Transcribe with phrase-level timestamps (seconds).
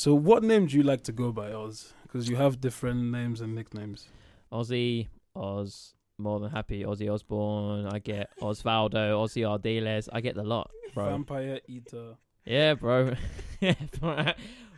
[0.00, 1.92] so what name do you like to go by, Oz?
[2.04, 4.08] Because you have different names and nicknames.
[4.50, 6.84] Ozzy, Oz, more than happy.
[6.84, 7.84] Ozzy Osbourne.
[7.84, 10.08] I get Osvaldo, Ossie Ardiles.
[10.10, 11.10] I get the lot, bro.
[11.10, 12.14] Vampire Eater.
[12.46, 13.12] yeah, bro.
[13.60, 14.24] yeah, bro.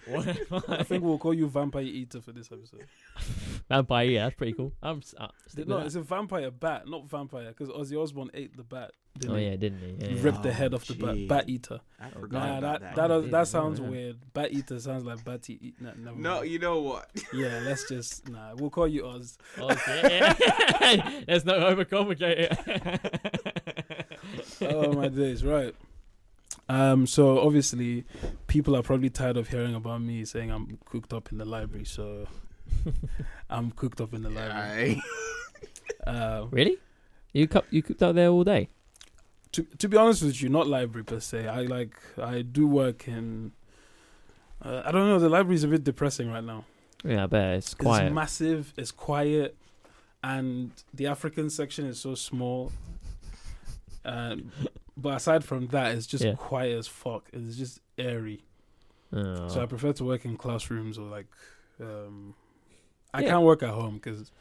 [0.68, 2.84] I think we'll call you Vampire Eater for this episode.
[3.68, 4.04] Vampire.
[4.06, 4.72] Yeah, that's pretty cool.
[4.82, 6.00] I'm s- uh, stick No, with it's that.
[6.00, 8.92] a vampire bat, not vampire, because Ozzy Osbourne ate the bat.
[9.18, 9.44] Didn't Oh he?
[9.46, 9.96] yeah, didn't he?
[9.98, 10.22] Yeah, He yeah.
[10.22, 11.14] ripped the Oh, head off the bat.
[11.14, 11.26] gee.
[11.26, 11.80] Bat Eater.
[12.00, 13.08] I Oh, forgot Nah, about that that.
[13.08, 13.88] that Yeah, that, sounds yeah.
[13.88, 14.16] weird.
[14.32, 15.74] Bat Eater sounds like Bat Eater.
[15.80, 16.50] Nah, never no, mind.
[16.50, 17.10] you know what?
[17.34, 18.54] Yeah, let's just nah.
[18.54, 19.36] We'll call you Oz.
[19.60, 20.34] Oz, yeah.
[21.28, 23.42] Let's not overcomplicate it.
[24.62, 25.74] oh my days, right.
[26.68, 28.04] Um, so obviously,
[28.46, 31.84] people are probably tired of hearing about me saying I'm cooked up in the library.
[31.84, 32.26] So
[33.50, 35.02] I'm cooked up in the library.
[36.06, 36.78] Uh, really?
[37.32, 38.68] You cu- you cooked out there all day?
[39.52, 41.46] to to be honest with you, not library per se.
[41.46, 43.52] I like I do work in.
[44.60, 45.20] Uh, I don't know.
[45.20, 46.64] The library is a bit depressing right now.
[47.04, 48.72] Yeah, I bet it's It's massive.
[48.76, 49.56] It's quiet,
[50.24, 52.72] and the African section is so small.
[54.04, 54.50] Um,
[54.96, 56.34] but aside from that, it's just Yeah.
[56.34, 57.28] quiet as fuck.
[57.32, 58.42] It's just airy.
[59.12, 59.46] Oh.
[59.48, 61.26] So I prefer to work in classrooms or like.
[61.80, 62.34] Um,
[63.14, 63.30] I Yeah.
[63.30, 64.32] can't work at home because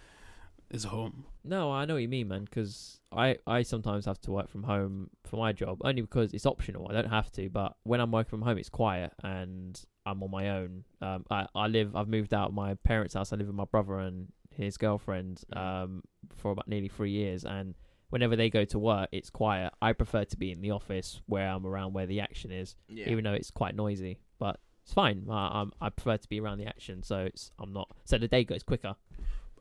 [0.69, 1.25] it's home.
[1.43, 2.45] No, I know what you mean, man.
[2.45, 6.45] Because I, I sometimes have to work from home for my job, only because it's
[6.45, 6.87] optional.
[6.89, 10.31] I don't have to, but when I'm working from home, it's quiet and I'm on
[10.31, 10.83] my own.
[11.01, 11.95] Um, I, I live.
[11.95, 13.33] I've moved out of my parents' house.
[13.33, 16.03] I live with my brother and his girlfriend um
[16.35, 17.73] for about nearly three years, and
[18.09, 19.73] whenever they go to work, it's quiet.
[19.81, 23.09] I prefer to be in the office where I'm around where the action is, yeah.
[23.09, 24.19] even though it's quite noisy.
[24.39, 25.25] But it's fine.
[25.29, 25.65] I,
[25.95, 27.89] prefer to be around the action, so it's I'm not.
[28.05, 28.95] So the day goes quicker.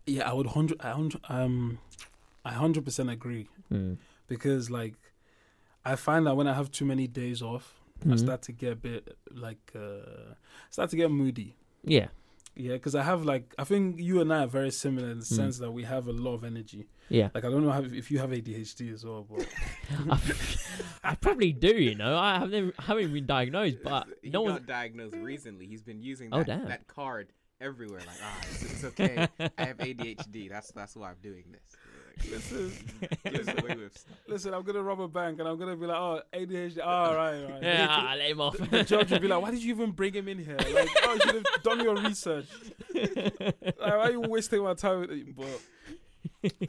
[0.07, 0.81] Yeah, I would hundred,
[1.29, 1.79] um,
[2.45, 3.99] I hundred percent agree Mm.
[4.27, 4.97] because like,
[5.85, 8.19] I find that when I have too many days off, I Mhm.
[8.19, 10.35] start to get a bit like uh
[10.71, 11.55] start to get moody.
[11.85, 12.09] Yeah.
[12.57, 15.25] Yeah, because I have like I think you and I are very similar in the
[15.25, 15.37] Mm.
[15.37, 16.89] sense that we have a lot of energy.
[17.11, 17.29] Yeah.
[17.35, 19.47] Like I don't know if you have ADHD as well, but
[21.05, 22.17] I probably do, you know.
[22.17, 24.65] I have never, haven't been diagnosed, but he no got one.
[24.67, 25.67] diagnosed recently.
[25.67, 26.69] He's been using Oh, that, damn.
[26.69, 28.01] that card everywhere.
[28.01, 29.29] Like, ah, it's, it's okay.
[29.59, 30.49] I have ADHD.
[30.49, 31.77] That's that's why I'm doing this.
[32.23, 32.73] Like, listen,
[33.25, 34.17] gets away with stuff.
[34.29, 37.43] listen, I'm gonna rob a bank and I'm gonna be like, oh ADHD, all right,
[37.45, 37.59] right.
[37.63, 38.57] Yeah, I let him off.
[38.59, 40.57] The, the judge would be like, why did you even bring him in here?
[40.59, 42.47] Like, oh, you should have done your research.
[42.95, 45.01] Like, why are you wasting my time?
[45.01, 45.35] With it?
[45.35, 45.61] But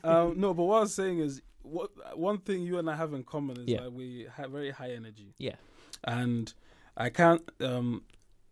[0.04, 3.14] um, no, but what I was saying is, what one thing you and I have
[3.14, 3.82] in common is Yeah.
[3.82, 5.34] that we have very high energy.
[5.38, 5.56] Yeah.
[6.04, 6.54] and
[6.98, 7.42] I can't.
[7.62, 8.04] Um,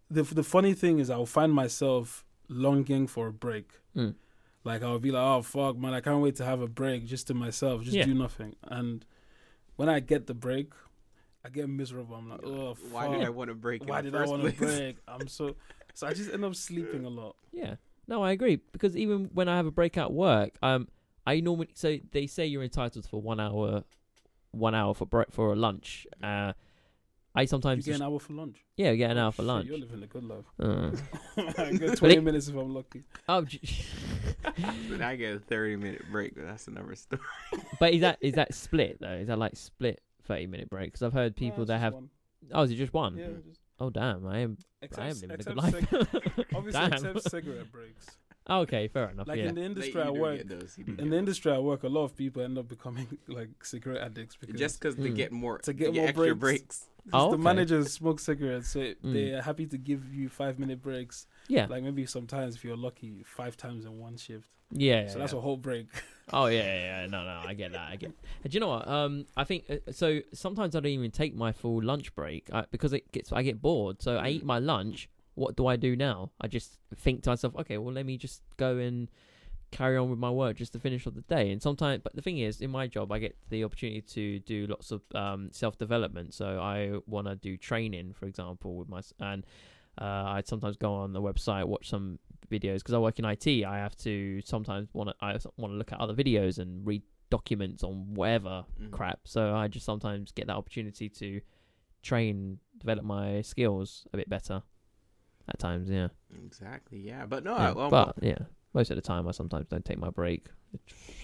[0.09, 3.71] the the funny thing is, I'll find myself longing for a break.
[3.95, 4.15] Mm.
[4.63, 7.27] Like I'll be like, oh fuck, man, I can't wait to have a break just
[7.27, 8.05] to myself, just Yeah.
[8.05, 8.55] do nothing.
[8.63, 9.05] And
[9.77, 10.73] when I get the break,
[11.45, 12.15] I get miserable.
[12.15, 13.85] I'm like, oh, Why did I want to break?
[13.87, 14.97] Why did I want to break?
[15.07, 15.55] I'm so
[15.93, 17.35] so I just end up sleeping a lot.
[17.51, 17.75] Yeah.
[18.09, 20.87] No, I agree because even when I have a break at work, um,
[21.27, 23.83] I normally so they say you're entitled for one hour,
[24.51, 26.07] one hour for break for a lunch.
[26.21, 26.53] Uh,
[27.35, 28.57] I You sometimes get an hour for lunch.
[28.77, 29.67] yeah get an hour for Shit, lunch.
[29.67, 30.45] You're living a good life.
[30.59, 30.91] Uh,
[31.61, 33.03] I get 20 it- minutes if I'm lucky.
[33.29, 33.45] oh,
[34.89, 37.21] But I get a 30 minute break, but that's another story.
[37.79, 39.13] but is that is that split though?
[39.21, 40.87] Is that like split thirty minute break?
[40.87, 41.93] Because I've heard people Nah, that have.
[41.93, 42.09] one.
[42.51, 43.15] Oh, is it just one?
[43.17, 44.57] Yeah, just, Oh damn, I am.
[44.81, 45.73] except, I am living a good life.
[45.73, 46.93] cig- obviously, damn.
[46.93, 48.05] except cigarette breaks.
[48.49, 49.27] okay, fair enough.
[49.27, 49.49] Like yeah.
[49.49, 52.15] in the industry you I work, those, in the industry I work, a lot of
[52.15, 55.15] people end up becoming like cigarette addicts because just because they Mm.
[55.15, 56.39] get more To to get get, more breaks.
[56.39, 56.85] breaks.
[57.05, 59.13] because Oh, the managers smoke cigarettes, so Mm.
[59.13, 61.27] they are happy to give you five minute breaks.
[61.47, 61.67] yeah.
[61.69, 64.49] Like maybe sometimes if you're lucky, five times in one shift.
[64.71, 65.07] yeah.
[65.07, 65.39] so that's yeah.
[65.39, 65.87] a whole break.
[66.31, 67.07] Oh yeah, yeah, yeah.
[67.07, 67.89] No, no, I get that.
[67.89, 68.11] I get.
[68.41, 68.87] And do you know what?
[68.87, 70.21] Um, I think uh, so.
[70.33, 73.31] Sometimes I don't even take my full lunch break uh, because it gets.
[73.33, 74.01] I get bored.
[74.01, 75.09] So I eat my lunch.
[75.35, 76.31] What do I do now?
[76.41, 79.09] I just think to myself, okay, well, let me just go and
[79.71, 81.51] carry on with my work just to finish off the day.
[81.51, 84.67] And sometimes, but the thing is, in my job, I get the opportunity to do
[84.67, 86.33] lots of um, self development.
[86.33, 89.45] So I want to do training, for example, with my and
[89.99, 90.03] uh,
[90.37, 92.19] I sometimes go on the website, watch some
[92.49, 93.47] videos because I work in IT.
[93.65, 97.03] I have to sometimes want to I want to look at other videos and read
[97.29, 98.91] documents on whatever Mhm.
[98.91, 99.19] crap.
[99.25, 101.41] So I just sometimes get that opportunity to
[102.01, 104.63] train, develop my skills a bit better.
[105.47, 105.89] at times.
[105.89, 106.09] Yeah,
[106.45, 106.99] Exactly.
[106.99, 107.69] Yeah, but no, yeah.
[107.69, 108.37] I, well, but yeah,
[108.75, 110.45] most of the time I sometimes don't take my break.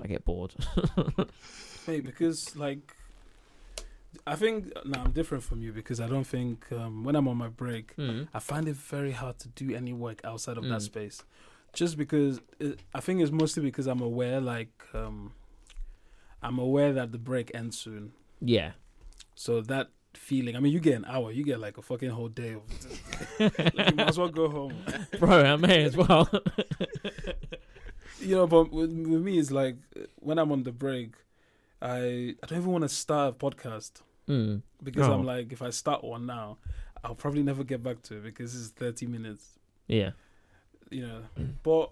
[0.02, 0.56] I get bored.
[1.88, 2.96] Mate, because like,
[4.28, 7.38] I think no, I'm different from you because I don't think um, when I'm on
[7.38, 8.28] my break, mm.
[8.34, 10.70] I find it very hard to do any work outside of Mm.
[10.70, 11.24] that space.
[11.74, 15.34] Just because it, I think it's mostly because I'm aware, like, um,
[16.42, 18.14] I'm aware that the break ends soon.
[18.42, 18.72] Yeah,
[19.36, 22.30] So that feeling, I mean, you get an hour, you get like a fucking whole
[22.30, 22.62] day of.
[23.40, 24.74] like, you might as well go home.
[25.20, 26.30] bro, I may as well.
[28.22, 29.76] You know, but with, with me, it's like
[30.16, 31.16] when I'm on the break,
[31.82, 34.62] I I don't even want to start a podcast mm.
[34.84, 35.14] because Oh.
[35.14, 36.58] I'm like, if I start one now,
[37.04, 39.60] I'll probably never get back to it because it's 30 minutes.
[39.88, 40.12] Yeah,
[40.90, 41.22] you know.
[41.64, 41.92] But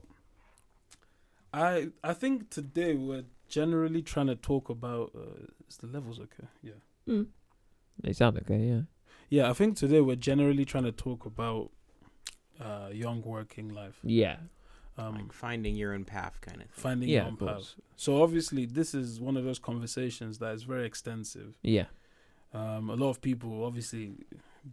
[1.54, 6.48] I I think today we're generally trying to talk about uh, is the levels okay?
[6.64, 6.74] Yeah.
[7.08, 7.28] mm.
[8.02, 8.58] they sound okay.
[8.60, 8.82] Yeah,
[9.30, 11.70] Yeah, I think today we're generally trying to talk about
[12.60, 14.00] uh young working life.
[14.04, 14.38] yeah,
[14.98, 16.70] Um like finding your own path, kind of.
[16.70, 16.82] Thing.
[16.84, 17.76] finding Yeah, your own path.
[17.96, 21.58] So obviously this is one of those conversations that is very extensive.
[21.62, 21.86] yeah,
[22.54, 24.14] Um a lot of people obviously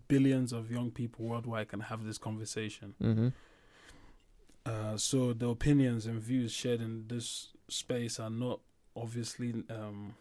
[0.09, 2.95] billions of young people worldwide can have this conversation.
[3.03, 3.29] mm-hmm.
[4.67, 8.61] Uh, so the opinions and views shared in this space are not
[8.95, 10.15] obviously um,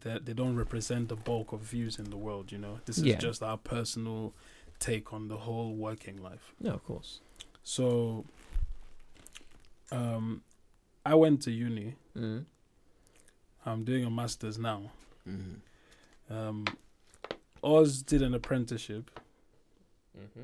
[0.00, 2.50] that they don't represent the bulk of views in the world.
[2.50, 3.18] You know, this is Yeah.
[3.18, 4.32] just our personal
[4.80, 6.54] take on the whole working life.
[6.60, 7.20] Yeah, of course.
[7.62, 8.24] So,
[9.92, 10.42] um,
[11.04, 11.94] I went to uni.
[12.16, 12.46] Mm.
[13.64, 14.90] I'm doing a master's now.
[15.24, 15.56] hmm
[16.30, 16.64] Um,
[17.62, 19.10] Oz did an apprenticeship,
[20.18, 20.42] Mm-hmm.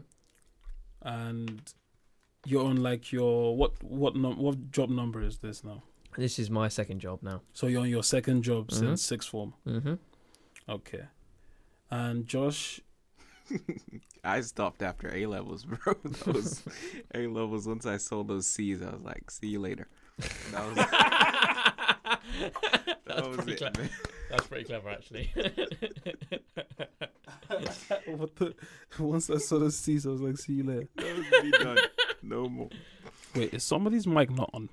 [1.08, 1.62] and
[2.44, 5.82] you're on like your what what num- what job number is this now?
[6.18, 7.40] This is my second job now.
[7.54, 8.78] So you're on your second job Mhm.
[8.78, 9.54] since sixth form.
[9.66, 9.94] Mm-hmm.
[10.68, 11.04] Okay.
[11.90, 12.80] And Josh,
[14.24, 15.94] I stopped after A levels, bro.
[16.26, 16.62] Those
[17.14, 17.66] A levels.
[17.66, 19.88] Once I sold those C's, I was like, "See you later."
[23.06, 23.80] That was, that was pretty it, clever.
[23.80, 23.90] man.
[24.30, 25.30] That's pretty clever, actually.
[28.06, 28.54] what the?
[28.98, 31.78] Once I saw the C's, I was like, "See you later." That was me done.
[32.22, 32.68] No more.
[33.34, 34.68] Wait, is somebody's mic not on?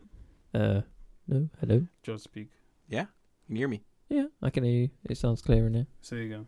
[0.54, 0.82] uh,
[1.28, 1.86] no, hello.
[2.04, 2.50] Josh, speak.
[2.88, 3.06] Yeah,
[3.48, 3.84] can you hear me?
[4.10, 4.90] Yeah, I can hear you.
[5.10, 5.88] It sounds clear in there.
[6.02, 6.48] Say again.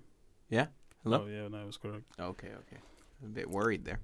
[0.49, 0.67] Yeah.
[1.03, 1.23] Hello?
[1.25, 2.03] Oh yeah, no, it was correct.
[2.19, 2.77] Okay, okay.
[3.23, 3.99] I'm a bit worried there.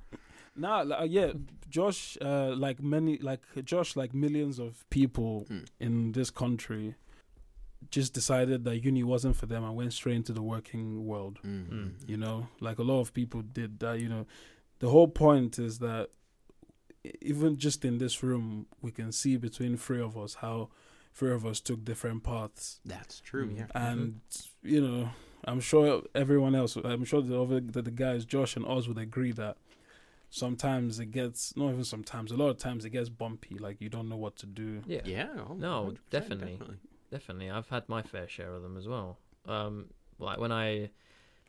[0.57, 1.31] Nah, like, uh, yeah,
[1.69, 5.59] Josh, uh, like many, like Josh, like millions of people Hmm.
[5.80, 6.95] in this country,
[7.92, 11.39] just decided that uni wasn't for them and went straight into the working world.
[11.45, 11.92] Mm.
[12.09, 14.00] You know, like a lot of people did that.
[14.00, 14.25] You know,
[14.80, 16.09] the whole point is that
[17.21, 20.69] even just in this room, we can see between three of us how
[21.13, 23.48] three of us took different paths, That's true.
[23.50, 23.57] Mm.
[23.57, 23.65] Yeah.
[23.75, 24.21] and
[24.63, 25.09] you know,
[25.45, 28.98] I'm sure everyone else, I'm sure the other that the guys Josh and Oz would
[28.98, 29.57] agree that
[30.29, 33.57] sometimes it gets not even sometimes, a lot of times it gets bumpy.
[33.57, 34.81] Like you don't know what to do.
[34.85, 35.27] Yeah, Yeah.
[35.50, 36.59] oh, No, 100%, definitely.
[37.12, 37.50] definitely.
[37.50, 39.18] I've had my fair share of them as well.
[39.47, 39.85] Um,
[40.19, 40.89] like when I,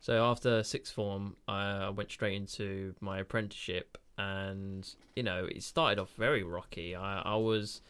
[0.01, 5.63] so after sixth form, I, I went straight into my apprenticeship, and you know it
[5.63, 6.95] started off very rocky.
[6.95, 7.81] I, I was,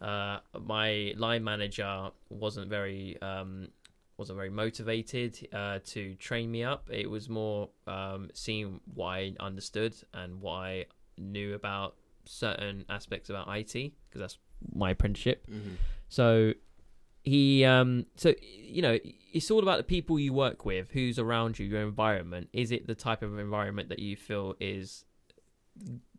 [0.00, 3.68] uh, my line manager wasn't very um,
[4.16, 6.88] wasn't very motivated uh, to train me up.
[6.90, 10.86] It was more um, seeing what I understood and what I
[11.18, 14.38] knew about certain aspects about IT because that's
[14.74, 15.44] my apprenticeship.
[15.48, 15.74] hmm
[16.08, 16.54] So
[17.24, 18.98] he um so you know
[19.32, 22.84] it's all about the people you work with who's around you your environment is it
[22.88, 25.04] the type of environment that you feel is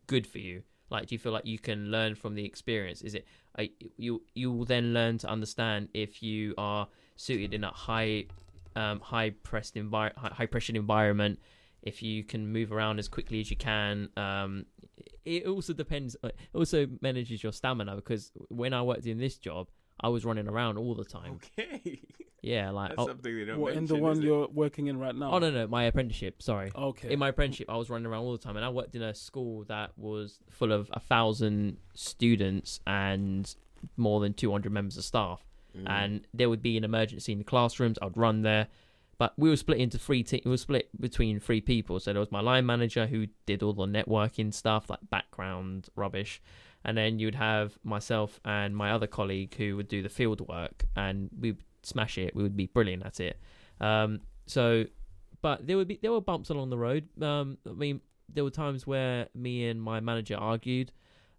[0.06, 3.14] good for you like do you feel like you can learn from the experience is
[3.14, 3.26] it
[3.58, 3.64] uh,
[3.98, 8.24] you you will then learn to understand if you are suited in a high
[8.76, 11.38] um high pressed envir- high, high pressured environment
[11.82, 14.64] if you can move around as quickly as you can um
[15.24, 19.36] it also depends uh, it also manages your stamina because when i worked in this
[19.38, 19.68] job
[20.00, 21.38] I was running around all the time.
[21.58, 22.00] Okay.
[22.42, 25.14] Yeah, like That's oh, something they don't What in the one you're working in right
[25.14, 25.32] now?
[25.32, 26.42] oh no no my apprenticeship.
[26.42, 27.10] Sorry, Okay.
[27.10, 29.14] in my apprenticeship I was running around all the time, and I worked in a
[29.14, 33.54] school that was full of a thousand students and
[33.96, 35.42] more than two hundred members of staff.
[35.76, 35.90] Mm.
[35.90, 37.98] And there would be an emergency in the classrooms.
[38.00, 38.68] I'd run there,
[39.18, 40.22] but we were split into three.
[40.22, 42.00] Te- we were split between three people.
[42.00, 46.42] So there was my line manager who did all the networking stuff, like background rubbish,
[46.84, 50.84] and then you'd have myself and my other colleague who would do the field work,
[50.96, 52.34] and we'd smash it.
[52.34, 53.40] We would be brilliant at it.
[53.80, 54.84] Um, so,
[55.42, 57.08] but there would be there were bumps along the road.
[57.22, 58.00] Um, I mean,
[58.32, 60.92] there were times where me and my manager argued.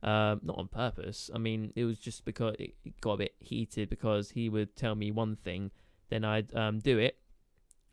[0.05, 1.31] Um, not on purpose.
[1.33, 4.93] I mean, it was just because it got a bit heated because he would tell
[4.93, 5.71] me one thing,
[6.09, 7.17] then I'd um, do it,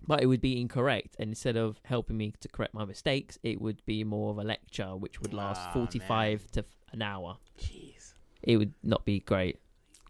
[0.06, 1.16] but it would be incorrect.
[1.18, 4.42] And instead of helping me to correct my mistakes, it would be more of a
[4.44, 7.38] lecture, which would last Ah, 45 to f- an hour.
[7.58, 8.12] Jeez.
[8.42, 9.58] It would not be great.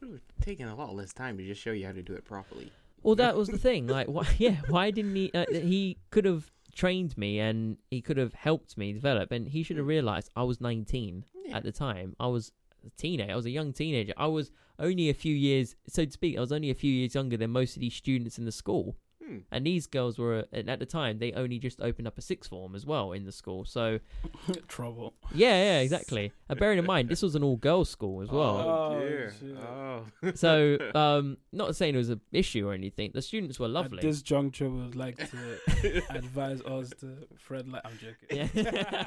[0.00, 2.14] It would have taken a lot less time to just show you how to do
[2.14, 2.73] it properly.
[3.04, 3.87] Well, that was the thing.
[3.87, 5.30] Like, why, yeah, why didn't he?
[5.32, 9.31] Uh, he could have trained me and he could have helped me develop.
[9.31, 9.91] And he should have hmm.
[9.91, 11.57] realized I was 19 Yeah.
[11.57, 12.17] at the time.
[12.19, 12.52] I was
[12.87, 13.33] a teenager.
[13.33, 14.12] I was a young teenager.
[14.17, 17.14] I was only a few years, so to speak, I was only a few years
[17.14, 18.97] younger than most of these students in the school.
[19.25, 19.38] Hmm.
[19.52, 22.50] And these girls were, and at the time, they only just opened up a sixth
[22.50, 23.64] form as well in the school.
[23.64, 24.00] So,
[24.69, 25.14] Trouble.
[25.35, 26.33] yeah, yeah, exactly.
[26.49, 28.57] And bearing in mind, this was an all girls school as well.
[28.59, 29.33] Oh, Oh, dear.
[29.59, 30.05] Oh.
[30.35, 33.12] So, um, not saying it was an issue or anything.
[33.14, 34.02] The students were At lovely.
[34.02, 37.69] this juncture, we would like to advise us to Fred.
[37.69, 38.49] Like, I'm joking.
[38.55, 39.07] Yeah.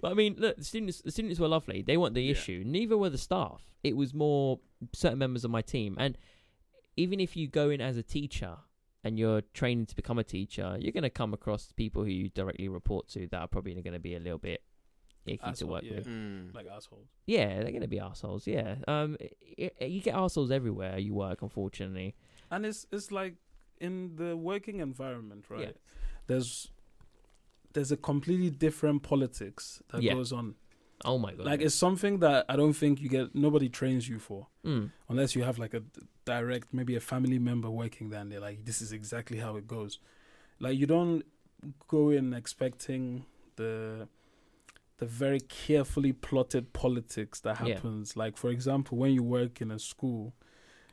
[0.00, 1.82] but I mean, look, the students the students were lovely.
[1.82, 2.32] They weren't the Yeah.
[2.32, 2.62] issue.
[2.66, 3.62] Neither were the staff.
[3.82, 4.60] It was more
[4.92, 5.96] certain members of my team.
[5.98, 6.16] And
[6.96, 8.56] even if you go in as a teacher
[9.02, 12.28] and you're training to become a teacher, you're going to come across people who you
[12.30, 14.62] directly report to that are probably going to be a little bit
[15.26, 15.96] icky to work yeah.
[15.96, 16.06] with.
[16.06, 16.48] Hmm.
[16.54, 17.08] Like assholes.
[17.26, 18.46] Yeah, they're going to be assholes.
[18.46, 18.76] Yeah.
[18.86, 19.16] Um,
[19.58, 22.14] i i you get assholes everywhere you work, unfortunately.
[22.50, 23.34] And it's it's like
[23.80, 25.60] in the working environment, right?
[25.60, 25.72] Yeah.
[26.26, 26.70] There's
[27.72, 30.14] there's a completely different politics that Yeah.
[30.14, 30.54] goes on.
[31.04, 31.46] Oh my god.
[31.46, 33.34] Like it's something that I don't think you get.
[33.34, 34.90] Nobody trains you for mm.
[35.08, 35.82] unless you have like a
[36.24, 39.66] direct, maybe a family member working there, and they're like, "This is exactly how it
[39.66, 39.98] goes."
[40.60, 41.24] Like you don't
[41.88, 44.08] go in expecting the
[44.98, 47.74] the very carefully plotted politics that Yeah.
[47.74, 48.16] happens.
[48.16, 50.34] Like for example, when you work in a school,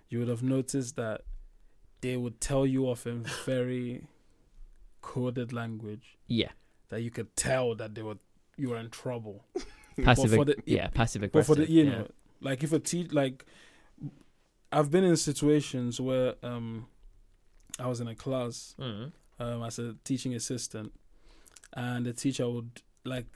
[0.09, 1.21] you would have noticed that
[2.01, 4.07] they would tell you off in very
[5.01, 6.51] coded language Yeah.
[6.89, 8.17] that you could tell that they were
[8.57, 9.45] you were in trouble.
[10.03, 10.33] Passive.
[10.33, 10.87] for the- yeah.
[10.87, 11.55] Passive But aggressive.
[11.55, 11.89] for the you yeah.
[11.91, 12.07] know,
[12.41, 13.45] like if a teach like,
[14.71, 16.87] I've been in situations where um,
[17.79, 19.11] I was in a class Mm.
[19.39, 20.93] um as a teaching assistant,
[21.73, 23.27] and the teacher would like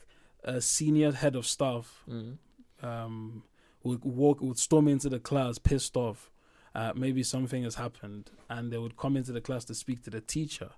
[0.44, 2.38] a senior head of staff Mm.
[2.82, 3.42] um
[3.82, 6.30] would walk would storm into the class pissed off.
[6.74, 10.10] Uh, maybe something has happened, and they would come into the class to speak to
[10.10, 10.70] the teacher,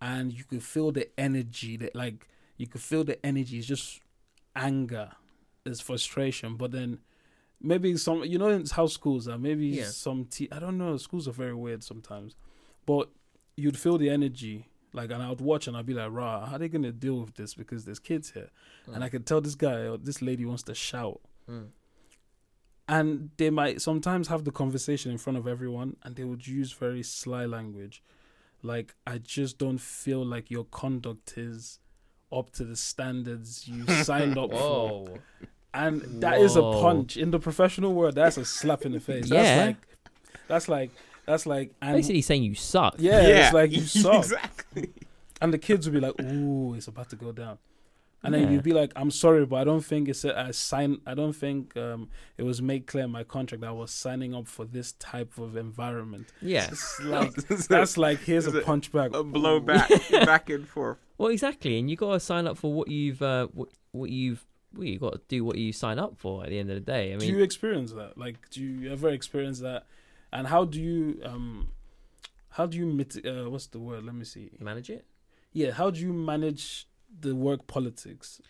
[0.00, 3.58] and you could feel the energy that like you could feel the energy.
[3.58, 4.00] It's just
[4.56, 5.10] anger,
[5.64, 6.98] it's frustration, but then
[7.60, 9.38] maybe some you know it's how schools are.
[9.38, 9.84] Maybe Yeah.
[9.84, 10.96] some te- I don't know.
[10.96, 12.34] Schools are very weird sometimes,
[12.86, 13.10] but
[13.56, 14.68] you'd feel the energy.
[14.92, 17.20] Like, and I would watch and I'd be like, "Rah, how are they gonna deal
[17.20, 17.54] with this?
[17.54, 18.50] Because there's kids here."
[18.92, 21.20] and I could tell this guy or this lady wants to shout.
[21.50, 21.68] Mm.
[22.88, 26.72] And they might sometimes have the conversation in front of everyone and they would use
[26.72, 28.00] very sly language.
[28.62, 31.80] Like, I just don't feel like your conduct is
[32.32, 34.56] up to the standards you signed up for.
[34.56, 35.18] Whoa.
[35.74, 37.16] And that is a punch.
[37.16, 39.28] In the professional world, that's a slap in the face.
[39.30, 39.42] Yeah.
[39.44, 39.76] That's like
[40.48, 40.90] that's like
[41.26, 42.94] that's like and Basically saying you suck.
[42.98, 44.24] yeah, it's like you suck.
[44.24, 44.92] exactly.
[45.40, 47.58] And the kids would be like, "Ooh, it's about to go down,"
[48.22, 48.50] and then Yeah.
[48.50, 51.00] you'd be like, "I'm sorry, but I don't think it's a sign.
[51.06, 54.34] I don't think um, it was made clear in my contract that I was signing
[54.34, 56.68] up for this type of environment." Yeah.
[56.70, 57.34] It's like
[57.68, 60.98] that's like here's a it punch back, a blowback, back, back and forth.
[61.18, 64.44] Well, exactly, and you got to sign up for what you've uh, what, what you've
[64.74, 66.80] well, you got to do what you sign up for at the end of the
[66.80, 67.08] day.
[67.08, 68.18] I mean, do mean, you experience that?
[68.18, 69.86] Like, do you ever experience that?
[70.32, 71.68] And how do you um,
[72.50, 74.04] how do you mit- uh, what's the word?
[74.04, 74.50] Let me see.
[74.60, 75.04] manage it.
[75.52, 76.86] Yeah, how do you manage
[77.20, 78.40] the work politics?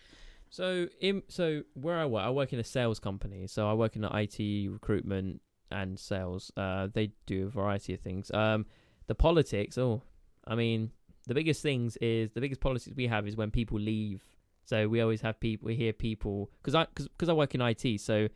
[0.49, 3.47] So in so where I work, I work in a sales company.
[3.47, 6.51] So I work in the IT recruitment and sales.
[6.55, 8.31] Uh, they do a variety of things.
[8.31, 8.65] Um,
[9.07, 9.77] the politics.
[9.77, 10.01] Oh,
[10.45, 10.91] I mean,
[11.27, 14.25] the biggest things is the biggest politics we have is when people leave.
[14.65, 15.67] So we always have people.
[15.67, 18.01] We hear people because I because I work in IT.
[18.01, 18.27] So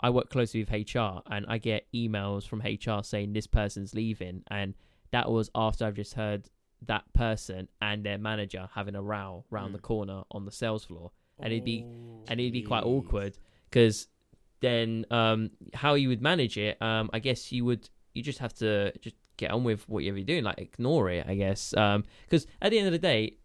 [0.00, 4.42] I work closely with HR, and I get emails from HR saying this person's leaving,
[4.48, 4.74] and
[5.12, 6.48] that was after I've just heard
[6.86, 9.82] that person and their manager having a row round the Mm.
[9.82, 12.24] corner on the sales floor And it'd be- Oh.
[12.28, 13.38] and it'd be quite awkward
[13.70, 14.08] because
[14.60, 18.52] then um how you would manage it um i guess you would you just have
[18.52, 22.46] to just get on with whatever you're doing like ignore it i guess um because
[22.60, 23.36] at the end of the day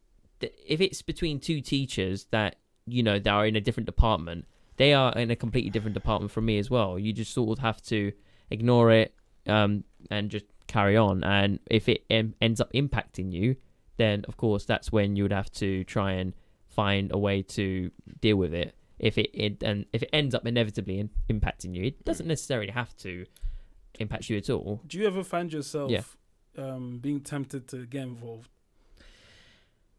[0.41, 4.45] th- if it's between two teachers that you know that are in a different department
[4.75, 7.63] they are in a completely different department from me as well you just sort of
[7.63, 8.11] have to
[8.49, 9.15] ignore it
[9.47, 13.55] um and just carry on and if it em- ends up impacting you
[13.97, 16.33] then of course that's when you would have to try and
[16.67, 17.91] find a way to
[18.21, 21.83] deal with it if it, it and if it ends up inevitably in, impacting you
[21.85, 23.25] it doesn't necessarily have to
[23.99, 26.01] impact you at all Do you ever find yourself Yeah.
[26.57, 28.49] um, being tempted to get involved?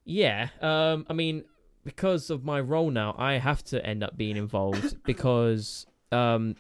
[0.05, 1.43] yeah um i mean
[1.85, 6.55] because of my role now i have to end up being involved because um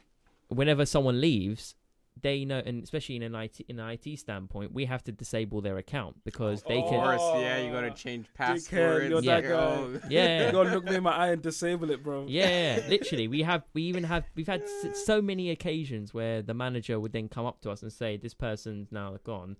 [0.48, 1.75] whenever someone leaves
[2.22, 5.60] they know, and especially in an IT in an IT standpoint, we have to disable
[5.60, 6.84] their account because they can.
[6.84, 7.00] Of can.
[7.00, 7.40] course, oh.
[7.40, 9.08] yeah, you gotta Oh, change dickhead, passwords.
[9.10, 9.54] you're that yeah, guy.
[9.56, 10.00] oh.
[10.08, 10.46] Yeah.
[10.46, 12.24] You gotta look me in my eye and disable it, bro.
[12.28, 16.98] Yeah, literally, we have we even have we've had so many occasions where the manager
[16.98, 19.56] would then come up to us and say, "This person's now gone.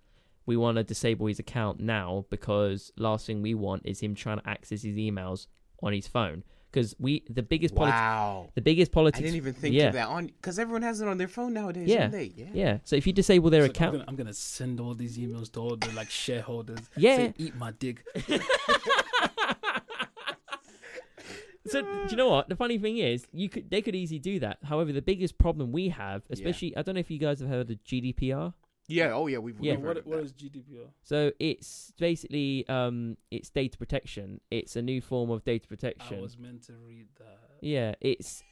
[0.47, 4.39] We want to disable his account now because last thing we want is him trying
[4.39, 5.49] to access his emails
[5.83, 6.45] on his phone
[6.77, 8.51] because we the biggest politi- Wow.
[8.55, 11.01] the biggest politics I politics didn't even think yeah of that on because everyone has
[11.01, 11.89] it on their phone nowadays.
[11.89, 12.09] Yeah.
[12.09, 12.33] they?
[12.37, 12.47] Yeah.
[12.53, 12.79] yeah.
[12.85, 15.17] So if you disable their It's like, I'm, account, gonna, I'm gonna send all these
[15.17, 16.81] emails to all the like shareholders.
[16.97, 17.17] Yeah.
[17.17, 18.05] Say, eat my dick.
[21.69, 22.49] So do you know what?
[22.49, 24.59] The funny thing is, you could they could easily do that.
[24.63, 27.69] However, the biggest problem we have, especially I don't know if you guys have heard
[27.71, 28.55] of GDPR.
[28.89, 29.13] Yeah.
[29.13, 29.39] Oh yeah.
[29.39, 29.75] We've, Yeah.
[29.77, 30.25] we've what of what that.
[30.25, 30.89] is GDPR?
[31.03, 34.41] So it's basically um it's data protection.
[34.51, 36.19] It's a new form of data protection.
[36.19, 37.39] I was meant to read that.
[37.61, 38.43] Yeah, it's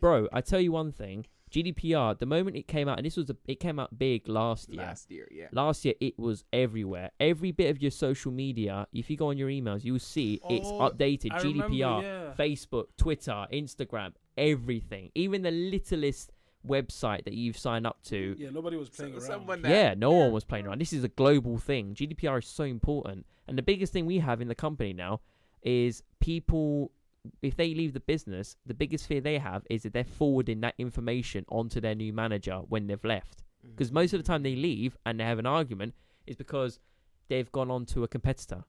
[0.00, 0.28] bro.
[0.32, 1.26] I tell you one thing.
[1.50, 2.18] GDPR.
[2.18, 4.80] The moment it came out, and this was a, it came out big last year.
[4.86, 5.28] last year?
[5.30, 5.48] Yeah.
[5.52, 7.10] Last year, it was everywhere.
[7.20, 10.40] Every bit of your social media, if you go on your emails, you will see
[10.48, 11.32] it's Oh, updated.
[11.32, 12.32] I GDPR, remember, yeah.
[12.38, 15.10] Facebook, Twitter, Instagram, everything.
[15.14, 16.32] Even the littlest
[16.66, 18.36] website that you've signed up to.
[18.38, 19.22] Yeah, nobody was So- playing around.
[19.22, 20.80] someone that- Yeah, no one was playing around.
[20.80, 21.94] This is a global thing.
[21.94, 23.26] GDPR is so important.
[23.46, 25.20] And the biggest thing we have in the company now
[25.62, 26.92] is people,
[27.42, 30.74] if they leave the business, the biggest fear they have is that they're forwarding that
[30.78, 33.42] information onto their new manager when they've left.
[33.66, 33.70] Mm.
[33.70, 35.94] Because most of the time they leave and they have an argument
[36.26, 36.78] is because
[37.28, 38.64] they've gone on to a competitor.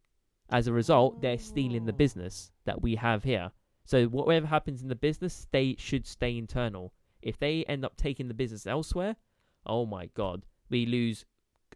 [0.50, 1.96] As a result, they're stealing the Oh.
[1.98, 3.52] business that we have here.
[3.86, 6.94] So whatever happens in the business, stay should stay internal.
[7.24, 9.16] If they end up taking the business elsewhere,
[9.66, 11.26] oh my god, we lose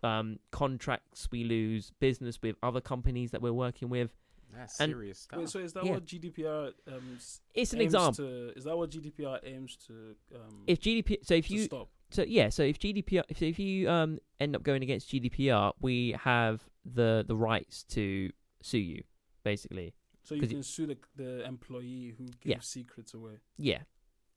[0.03, 4.11] um, contracts, we lose business with other companies that we're working with.
[4.53, 5.39] That's and- serious stuff.
[5.39, 5.91] Wait, so is that Yeah.
[5.93, 7.17] what GDPR um,
[7.53, 8.13] It's an aims example.
[8.25, 11.89] To, is that what GDPR aims to um, If GDPR, so if you, stop?
[12.11, 16.15] so yeah, so if GDPR, so if you um end up going against GDPR, we
[16.23, 18.31] have the the rights to
[18.61, 19.03] sue you,
[19.43, 19.93] basically.
[20.23, 22.59] So you- can sue the, the employee who gives Yeah.
[22.59, 23.39] secrets away.
[23.57, 23.81] Yeah,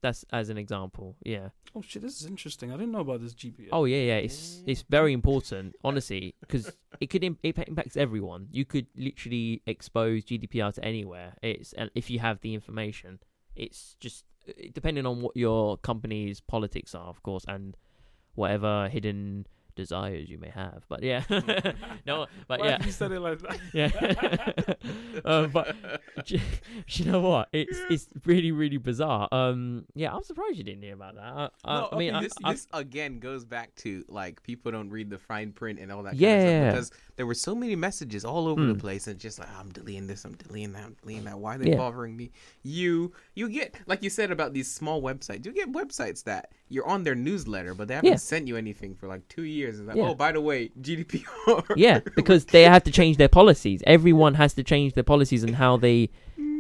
[0.02, 1.16] that's as an example.
[1.24, 1.50] Yeah.
[1.74, 2.70] Oh shit, this is interesting.
[2.72, 3.68] I didn't know about this GDPR.
[3.72, 4.16] Oh yeah, yeah.
[4.16, 8.48] It's it's very important, honestly, because it could Im- it impacts everyone.
[8.50, 11.34] You could literally expose GDPR to anywhere.
[11.42, 13.20] It's and if you have the information,
[13.54, 17.76] it's just uh, depending on what your company's politics are, of course, and
[18.34, 20.84] whatever hidden desires you may have.
[20.88, 21.22] But yeah,
[22.06, 23.58] no, but Why yeah, have you said it like that?
[23.72, 25.20] yeah.
[25.24, 25.74] uh, but
[26.26, 26.40] do you,
[26.86, 27.48] do you know what?
[27.52, 29.28] It's it's really really bizarre.
[29.32, 31.22] Um, yeah, I'm surprised you didn't hear about that.
[31.24, 34.42] I, I, No, I mean, okay, I, this, I- this again goes back to like
[34.42, 36.10] people don't read the fine print and all that.
[36.10, 36.70] kind of Yeah.
[36.70, 38.78] stuff because there were so many messages all over the Mm.
[38.80, 41.38] place and just like I'm deleting this, I'm deleting that, I'm deleting that.
[41.38, 41.76] Why are they Yeah.
[41.76, 42.30] bothering me?
[42.62, 45.44] You you get like you said about these small websites.
[45.44, 48.16] You get websites that you're on their newsletter, but they haven't Yeah.
[48.16, 49.78] sent you anything for like two years.
[49.78, 50.08] It's like, Yeah.
[50.10, 51.64] oh, by the way, GDPR.
[51.76, 53.82] yeah, because they have to change their policies.
[53.86, 56.10] Everyone has to change their policies and how they.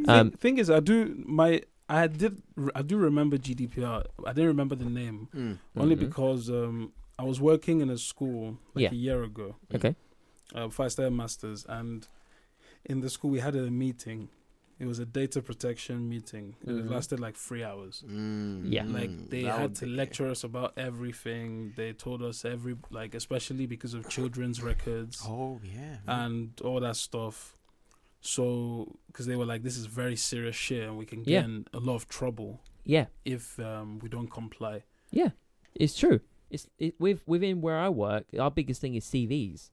[0.08, 0.96] Um, thing, thing is, I do
[1.26, 2.42] my I did
[2.74, 4.04] I do remember GDPR.
[4.26, 5.58] I didn't remember the name Mm.
[5.76, 6.00] only Mhm.
[6.06, 8.90] because um I was working in a school like Yeah.
[8.92, 9.56] a year ago.
[9.74, 9.94] Okay.
[10.54, 12.08] uh, five star masters, and
[12.84, 14.28] in the school we had a meeting.
[14.80, 16.56] It was a data protection meeting.
[16.62, 16.90] It Mhm.
[16.90, 18.02] lasted like three hours.
[18.08, 18.84] Mm, Yeah.
[18.84, 21.74] Like mm, they that had to be- lecture us about everything.
[21.76, 25.98] They told us every like, especially because of children's records Oh yeah.
[26.06, 27.56] and all that stuff.
[28.22, 31.44] So, because they were like, this is very serious shit, and we can get Yeah.
[31.44, 34.84] in a lot of trouble Yeah, if um, we don't comply.
[35.10, 35.30] yeah,
[35.74, 36.20] it's true.
[36.50, 39.70] It's it, with within where I work, our biggest thing is CVs,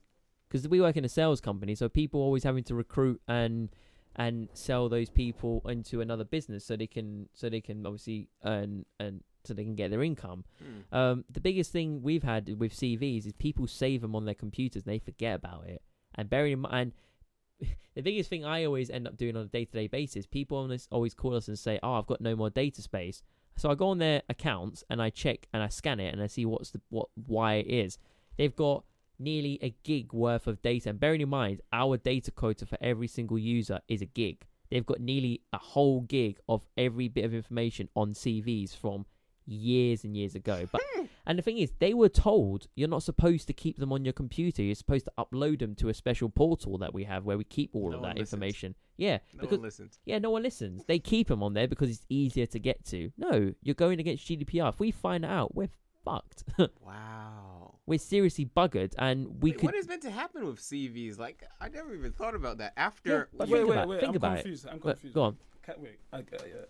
[0.48, 3.70] because we work in a sales company, so people always having to recruit and
[4.18, 8.86] and sell those people into another business so they can so they can obviously earn
[9.00, 10.44] and so they can get their income.
[10.62, 10.98] Mm.
[10.98, 14.84] Um, the biggest thing we've had with CVs is people save them on their computers
[14.84, 15.82] and they forget about it.
[16.16, 16.94] And bearing in mind,
[17.60, 20.76] the biggest thing I always end up doing on a day to day basis, people
[20.92, 23.22] always call us and say, "Oh, I've got no more data space."
[23.56, 26.28] So I go on their accounts and I check and I scan it and I
[26.28, 27.98] see what's the what why it is.
[28.38, 28.84] They've got
[29.20, 30.90] nearly a gig worth of data.
[30.90, 34.46] And bearing in mind, our data quota for every single user is a gig.
[34.70, 39.06] They've got nearly a whole gig of every bit of information on CVs from
[39.46, 40.68] years and years ago.
[40.72, 40.82] But
[41.26, 44.14] and the thing is, they were told you're not supposed to keep them on your
[44.14, 44.62] computer.
[44.62, 47.72] You're supposed to upload them to a special portal that we have where we keep
[47.74, 48.76] all No of that information.
[48.98, 50.00] Yeah, No because one listens.
[50.06, 50.84] yeah, no one listens.
[50.86, 53.12] They keep them on there because it's easier to get to.
[53.18, 54.70] No, you're going against GDPR.
[54.70, 55.70] If we find out, we're
[56.10, 56.44] fucked.
[56.86, 57.76] Wow.
[57.86, 59.66] we're seriously buggered, and we Wait, could.
[59.68, 61.18] what is meant to happen with CVs?
[61.20, 62.74] Like, I never even thought about that.
[62.78, 64.00] After but you- think wait, about- wait, wait.
[64.02, 64.66] think I'm about it.
[64.72, 65.14] I'm confused.
[65.14, 65.38] go on.
[65.66, 66.00] Can't wait.
[66.14, 66.24] I, I,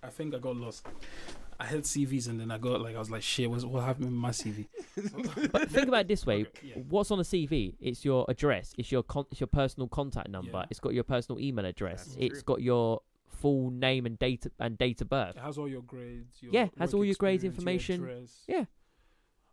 [0.08, 0.86] I think I got lost.
[1.60, 3.50] I had CVs and then I got like I was like shit.
[3.50, 4.66] What's what happened with my CV?
[5.52, 6.82] But think about it this way: Okay, yeah.
[6.90, 7.76] what's on a CV?
[7.80, 8.74] It's your address.
[8.78, 10.52] It's your con- it's your personal contact number.
[10.58, 10.66] Yeah.
[10.72, 12.06] It's got your personal email address.
[12.06, 12.56] That's It's true.
[12.56, 15.36] got your full name and date and date of birth.
[15.38, 16.42] It has all your grades.
[16.42, 18.04] Your Yeah, has all your grades, information.
[18.04, 18.44] address.
[18.48, 18.66] Yeah.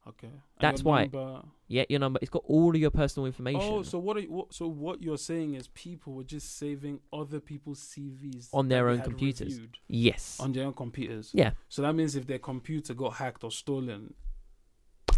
[0.07, 0.27] Okay.
[0.27, 1.43] And That's your why- number.
[1.67, 2.19] Yeah, your number.
[2.21, 4.53] It's got all of your personal information Oh, so what, are you, what?
[4.53, 9.01] So what you're saying is people were just saving other people's CVs On their own
[9.01, 9.59] computers.
[9.88, 11.31] yes, On their own computers.
[11.33, 14.12] yeah, So that means if their computer got hacked or stolen,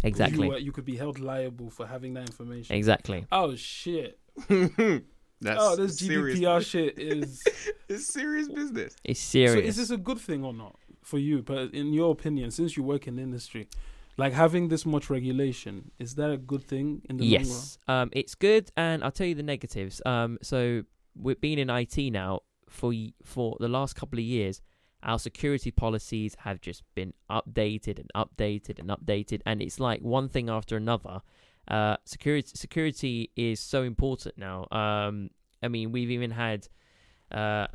[0.03, 2.75] exactly, you, were, you could be held liable for having that information.
[2.75, 3.25] exactly.
[3.31, 4.17] Oh shit!
[4.49, 6.39] That's oh, this serious.
[6.39, 7.43] GDPR shit is.
[7.89, 8.95] It's serious business.
[9.05, 9.53] It's serious.
[9.53, 11.41] so is this a good thing or not for you?
[11.41, 13.69] But in your opinion, since you work in industry,
[14.17, 17.41] like having this much regulation, is that a good thing in the long run?
[17.41, 20.01] yes, um, it's good, and I'll tell you the negatives.
[20.05, 20.83] Um, so
[21.15, 24.61] we've been in IT now for for the last couple of years.
[25.03, 30.27] Our security policies have just been updated and updated and updated, and it's like one
[30.29, 31.21] thing after another.
[31.67, 34.67] Uh, security security is so important now.
[34.71, 35.29] Um,
[35.61, 36.67] I mean, we've even had,
[37.31, 37.67] uh,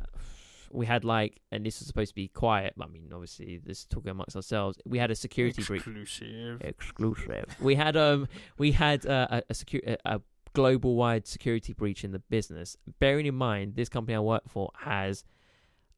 [0.73, 2.73] we had like, and this was supposed to be quiet.
[2.75, 4.77] But I mean, obviously, this is talking amongst ourselves.
[4.85, 6.61] We had a security breach Exclusive.
[6.61, 7.45] exclusive.
[7.61, 10.21] we had um we had uh, a a, a a
[10.53, 12.75] global wide security breach in the business.
[12.99, 15.23] Bearing in mind, this company I work for has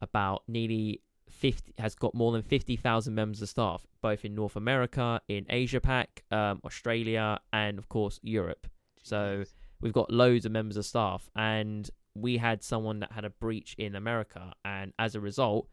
[0.01, 4.55] about nearly fifty has got more than fifty thousand members of staff, both in North
[4.55, 8.67] America, in Asia Pac, um, Australia, and of course Europe.
[9.03, 9.43] So
[9.81, 13.75] we've got loads of members of staff, and we had someone that had a breach
[13.77, 15.67] in America, and as a result,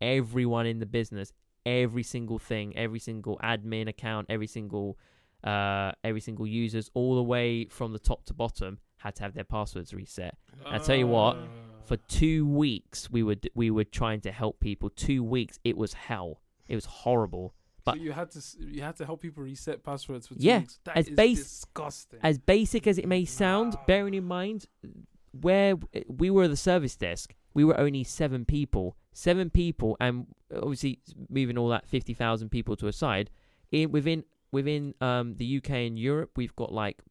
[0.00, 1.32] everyone in the business,
[1.66, 4.98] every single thing, every single admin account, every single
[5.44, 9.34] uh, every single users, all the way from the top to bottom, had to have
[9.34, 10.34] their passwords reset.
[10.66, 11.46] I tell you what, Ah.
[11.84, 14.90] For two weeks, we were we were trying to help people.
[14.90, 16.42] Two weeks, it was hell.
[16.68, 17.54] It was horrible.
[17.78, 20.58] so but- you had to you had to help people reset passwords for two Yeah,
[20.58, 20.80] weeks.
[20.84, 22.18] That as is disgusting.
[22.22, 23.84] as basic as it may sound, Wow.
[23.86, 24.66] bearing in mind
[25.42, 25.74] where
[26.06, 28.96] we were the service desk, we were only seven people.
[29.12, 33.30] Seven people, and obviously moving all that fifty thousand people to a side,
[33.72, 37.02] in within within um, the UK and Europe, we've got like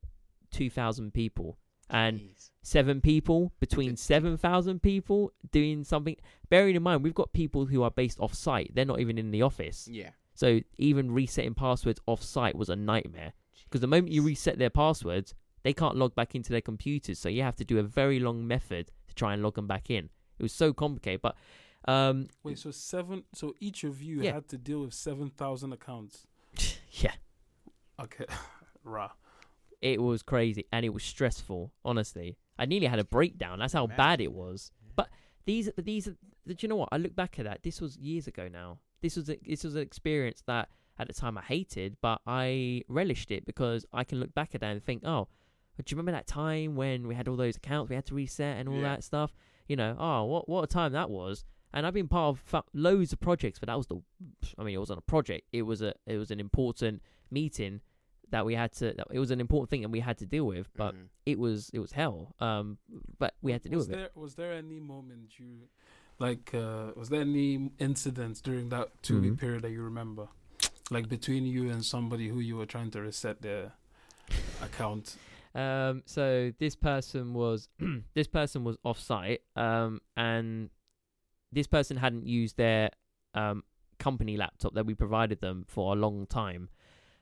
[0.52, 1.58] two thousand people,
[1.90, 2.52] and Jeez.
[2.62, 6.16] seven people between seven thousand people doing something.
[6.50, 9.32] Bearing in mind, we've got people who are based off site; they're not even in
[9.32, 9.88] the office.
[9.92, 10.12] yeah.
[10.34, 14.70] So even resetting passwords off site was a nightmare because the moment you reset their
[14.70, 17.20] passwords, they can't log back into their computers.
[17.20, 19.90] So you have to do a very long method to try and log them back
[19.90, 20.10] in.
[20.40, 21.36] It was so complicated, but
[21.88, 23.24] um, Wait, so seven?
[23.34, 24.34] So each of you Yeah.
[24.34, 26.28] had to deal with seven thousand accounts.
[26.92, 27.14] yeah,
[28.00, 28.26] Okay,
[28.84, 29.12] rah.
[29.82, 31.72] it was crazy and it was stressful.
[31.86, 33.60] Honestly, I nearly had a breakdown.
[33.60, 33.98] That's how Imagine.
[33.98, 34.72] bad it was.
[34.96, 35.10] But
[35.46, 36.90] these, these, do you know what?
[36.92, 37.64] I look back at that.
[37.64, 38.80] This was years ago now.
[39.02, 42.82] This was a, this was an experience that at the time I hated, but I
[42.88, 45.28] relished it because I can look back at that and think, oh,
[45.86, 48.58] do you remember that time when we had all those accounts we had to reset
[48.58, 48.82] and all Yeah.
[48.96, 49.34] that stuff?
[49.68, 51.46] You know, oh, what what a time that was.
[51.74, 54.02] And I've been part of fa- loads of projects, but that was the,
[54.58, 55.48] I mean, it wasn't a project.
[55.52, 57.82] It was a, it was an important meeting
[58.30, 58.94] that we had to.
[58.94, 61.08] That it was an important thing and we had to deal with, but Mhm.
[61.26, 62.34] it was it was hell.
[62.40, 62.78] Um,
[63.20, 64.00] but we had to deal was with it.
[64.00, 65.68] there, Was there any moment you,
[66.20, 69.38] like, uh, was there any incidents during that 2 week Mhm.
[69.40, 70.30] period that you remember,
[70.90, 73.74] like between you and somebody who you were trying to reset their
[74.62, 75.18] account?
[75.58, 77.68] Um, so this person was
[78.14, 80.70] this person was off site, um, and
[81.52, 82.92] this person hadn't used their
[83.34, 83.64] um,
[83.98, 86.70] company laptop that we provided them for a long time.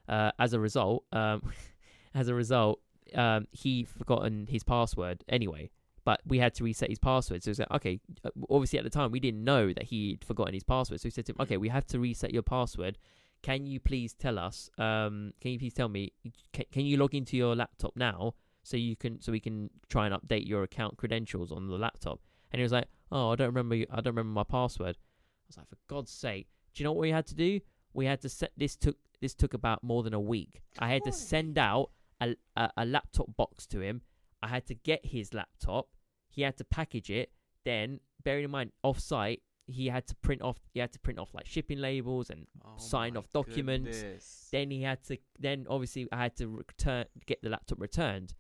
[0.08, 1.42] Uh, as a result, um,
[2.14, 2.82] as a result,
[3.16, 5.72] um, he forgotten his password anyway.
[6.04, 7.42] But we had to reset his password.
[7.42, 10.54] So it's like, okay, uh, obviously at the time we didn't know that he'd forgotten
[10.54, 11.02] his password.
[11.02, 13.00] So we said to him, okay, we have to reset your password.
[13.46, 14.72] Can you please tell us?
[14.80, 16.14] Um, can you please tell me?
[16.52, 20.08] Can, can you log into your laptop now so you can so we can try
[20.08, 22.20] and update your account credentials on the laptop?
[22.52, 23.76] And he was like, oh, I don't remember.
[23.76, 24.98] I don't remember my password.
[24.98, 27.60] I was like, for God's sake, do you know what we had to do?
[27.94, 30.64] We had to set this took this took about more than a week.
[30.80, 34.02] I had to send out a, a, a laptop box to him.
[34.42, 35.90] I had to get his laptop.
[36.32, 37.30] He had to package it.
[37.64, 40.60] Then, bearing in mind, off site, he had to print off.
[40.74, 44.02] He had to print off like shipping labels, and Oh sign off documents.
[44.02, 44.50] goodness.
[44.52, 45.18] then he had to.
[45.40, 48.36] Then obviously, I had to return get the laptop returned.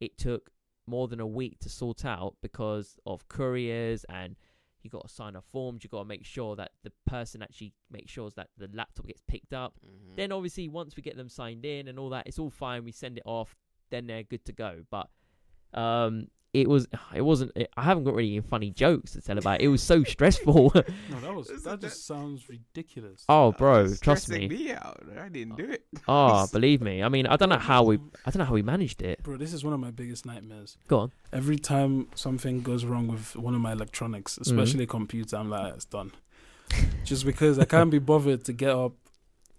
[0.00, 0.50] It took
[0.86, 4.36] more than a week to sort out because of couriers and
[4.82, 5.82] you got to sign off forms.
[5.82, 9.20] You got to make sure that the person actually makes sure that the laptop gets
[9.26, 9.74] picked up.
[9.84, 10.14] Mhm.
[10.16, 12.84] Then obviously once we get them signed in and all that, it's all fine.
[12.84, 13.56] We send it off,
[13.90, 14.84] then they're good to go.
[14.90, 15.08] But
[15.74, 19.60] Um, it was it wasn't I haven't got really any funny jokes to tell about.
[19.60, 20.72] It, it was so stressful.
[21.10, 23.24] No, that was This that just sounds ridiculous.
[23.28, 24.48] oh, bro, just trust me.
[24.48, 25.02] me out.
[25.20, 25.84] I didn't do it.
[26.08, 27.02] Oh, believe me.
[27.02, 29.22] I mean, I don't know how we I don't know how we managed it.
[29.22, 30.78] Bro, this is one of my biggest nightmares.
[30.88, 31.12] Go on.
[31.30, 34.58] Every time something goes wrong with one of my electronics, Mm-hmm.
[34.58, 36.12] especially a computer, I'm like, it's done.
[37.04, 38.94] Just because I can't be bothered to get up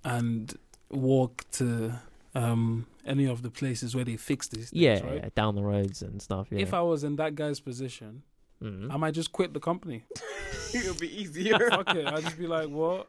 [0.04, 0.52] and
[0.90, 1.94] walk to
[2.38, 5.22] um, any of the places where they fix these things, Yeah, right?
[5.24, 6.48] yeah, down the roads and stuff.
[6.52, 6.60] Yeah.
[6.60, 8.24] If I was in that guy's position,
[8.62, 8.92] Mhm.
[8.92, 10.04] I might just quit the company.
[10.74, 11.58] It'll be easier.
[11.70, 12.06] Fuck it.
[12.08, 13.08] I'd just be like, what?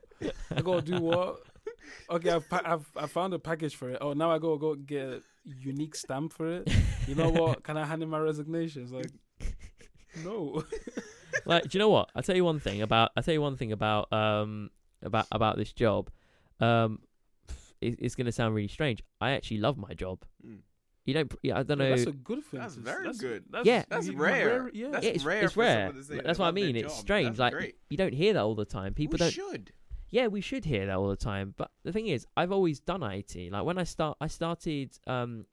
[0.54, 1.40] I gotta do what?
[2.10, 3.98] Okay, I've, pa- I've I found a package for it.
[4.02, 6.70] Oh, now I gotta go get a unique stamp for it.
[7.06, 7.62] You know what?
[7.64, 8.82] Can I hand in my resignation?
[8.82, 9.10] It's like,
[10.24, 10.62] no.
[11.46, 12.10] like, do you know what?
[12.14, 13.12] I'll tell you one thing about.
[13.16, 14.70] I'll tell you one thing about um
[15.02, 16.10] about about this job.
[16.60, 17.00] Um,
[17.80, 19.02] it, it's gonna sound really strange.
[19.20, 20.24] I actually love my job.
[20.46, 20.58] Mm.
[21.04, 21.34] You don't.
[21.42, 21.88] Yeah, I don't know.
[21.88, 22.60] That's a good thing.
[22.60, 23.44] That's to- very good.
[23.64, 23.84] Yeah.
[23.88, 24.70] That's you- you rare.
[24.74, 24.88] yeah.
[24.90, 25.92] That's Yeah, it's, rare it's for rare.
[26.02, 26.76] say That's what I mean.
[26.76, 27.00] It's job.
[27.00, 27.28] strange.
[27.28, 27.76] That's like great.
[27.88, 28.92] you don't hear that all the time.
[28.94, 29.30] People we don't.
[29.32, 29.72] should.
[30.10, 31.54] Yeah, we should hear that all the time.
[31.56, 33.50] But the thing is, I've always done IT.
[33.50, 34.98] Like when I start, I started.
[35.06, 35.46] Um,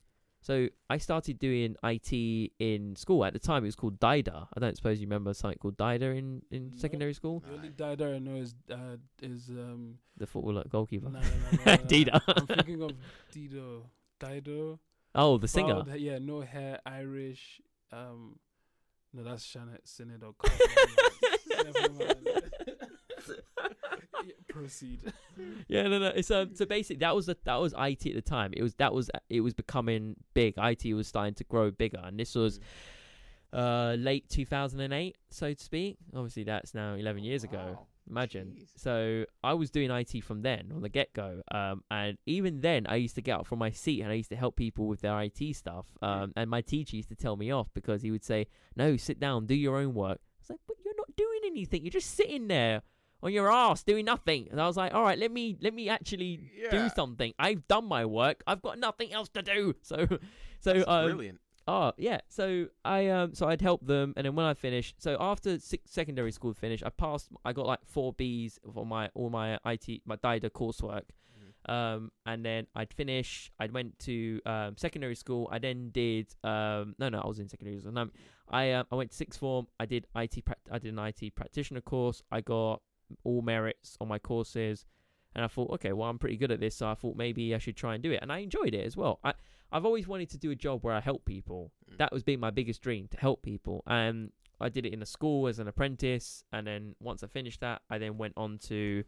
[0.45, 3.25] so I started doing IT in school.
[3.25, 4.47] At the time, it was called DIDA.
[4.55, 6.77] I don't suppose you remember something called DIDA in in No.
[6.77, 7.39] secondary school.
[7.47, 9.97] The only guy that I know is uh, is um.
[10.17, 11.09] The footballer goalkeeper.
[11.09, 11.77] No, no, no, no, no, no.
[11.93, 12.21] Dida.
[12.27, 12.91] I'm thinking of
[13.31, 13.89] Dido.
[14.19, 14.79] Dido.
[15.15, 15.73] Oh, the singer.
[15.83, 17.59] Bald, yeah, no hair, Irish.
[17.91, 18.37] Um,
[19.13, 20.35] no, that's Shannon Synod or
[21.49, 22.15] Never mind.
[22.25, 22.73] Yeah,
[24.47, 25.13] Proceed.
[25.67, 26.07] yeah, no, no.
[26.07, 26.55] It's um.
[26.55, 28.53] So basically, that was the, that was IT at the time.
[28.55, 30.55] It was that was it was becoming big.
[30.57, 32.59] IT was starting to grow bigger, and this was
[33.53, 35.97] uh late 2008, so to speak.
[36.13, 37.75] Obviously, that's now 11 years ago.
[37.77, 37.87] Wow.
[38.09, 38.55] Imagine.
[38.55, 38.69] Jeez.
[38.75, 42.85] So I was doing IT from then on the get go, um, and even then
[42.87, 45.01] I used to get up from my seat and I used to help people with
[45.01, 45.87] their IT stuff.
[46.01, 49.19] Um, and my teacher used to tell me off because he would say, "No, sit
[49.19, 51.83] down, do your own work." I was like, "But you're not doing anything.
[51.83, 52.83] You're just sitting there
[53.23, 55.89] on your ass doing nothing." And I was like, "All right, let me let me
[55.89, 56.39] actually
[56.71, 57.33] do something.
[57.39, 58.43] I've done my work.
[58.47, 60.07] I've got nothing else to do." So,
[60.59, 61.39] so um, brilliant.
[61.67, 65.17] Oh yeah, so I um so I'd help them, and then when I finished, so
[65.19, 67.29] after six, secondary school finished, I passed.
[67.43, 71.05] I got like four Bs for my all my IT my DIDA coursework,
[71.67, 73.51] um and then I'd finish.
[73.59, 75.49] I went to um secondary school.
[75.51, 77.91] I then did um no no I was in secondary school.
[77.93, 78.09] No,
[78.49, 79.65] I um I went to sixth form.
[79.79, 82.21] I did IT prac- I did an IT practitioner course.
[82.31, 82.81] I got
[83.23, 84.85] all merits on my courses.
[85.35, 87.57] And I thought, okay, well, I'm pretty good at this, so I thought maybe I
[87.57, 88.19] should try and do it.
[88.21, 89.19] And I enjoyed it as well.
[89.23, 89.33] I,
[89.71, 91.71] I've always wanted to do a job where I help people.
[91.91, 91.97] Mm.
[91.97, 93.83] That was being my biggest dream to help people.
[93.85, 96.45] And I did it in a school as an apprentice.
[96.53, 99.03] And then once I finished that, I then went on to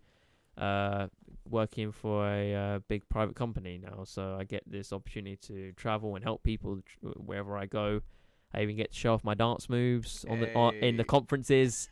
[0.57, 1.07] uh,
[1.49, 4.03] working for a uh, big private company now.
[4.03, 8.01] So I get this opportunity to travel and help people tr- wherever I go.
[8.53, 11.89] I even get to show off my dance moves on the on, in the conferences.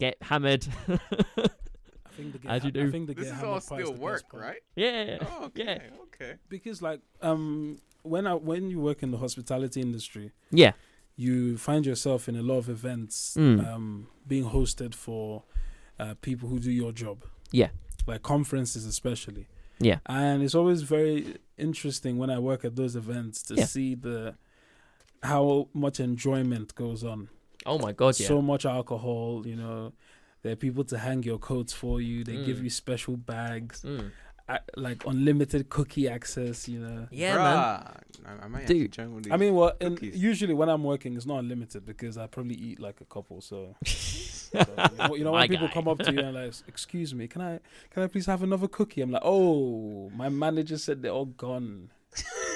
[0.00, 0.66] Get hammered.
[0.88, 0.98] I
[2.16, 2.90] think the get As you ha- I do.
[2.90, 4.62] think the This get is all still work, right?
[4.76, 5.18] yeah.
[5.22, 5.64] Oh, okay.
[5.64, 6.02] Yeah.
[6.02, 6.34] Okay.
[6.48, 10.72] Because like um when I when you work in the hospitality industry, Yeah.
[11.16, 13.66] you find yourself in a lot of events Mm.
[13.66, 15.44] um being hosted for
[15.98, 17.24] uh, people who do your job.
[17.50, 17.70] Yeah.
[18.06, 19.46] Like conferences especially.
[19.80, 19.98] Yeah.
[20.06, 23.64] And it's always very interesting when I work at those events to Yeah.
[23.64, 24.34] see the
[25.22, 27.28] how much enjoyment goes on.
[27.68, 28.26] Oh my god, yeah.
[28.28, 29.92] So much alcohol, you know.
[30.42, 32.24] There are people to hang your coats for you.
[32.24, 32.64] They give Mm.
[32.64, 34.10] you special bags, Mm.
[34.48, 36.68] uh, like unlimited cookie access.
[36.68, 37.08] You know.
[37.10, 38.36] Yeah, man.
[38.40, 38.92] I, I might Dude.
[38.92, 39.32] join one of these.
[39.32, 42.78] I mean, well, and usually when I'm working, it's not unlimited because I probably eat
[42.80, 43.40] like a couple.
[43.40, 45.74] So, so, you know, you know My when people guy.
[45.74, 47.58] come up to you and like, "Excuse me, can I
[47.90, 51.90] can I please have another cookie?" I'm like, "Oh, my manager said they're all gone."